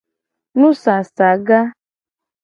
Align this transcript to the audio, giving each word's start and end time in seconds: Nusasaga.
Nusasaga. 0.59 1.59